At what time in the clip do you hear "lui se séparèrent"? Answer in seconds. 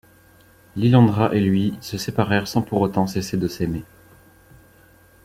1.39-2.47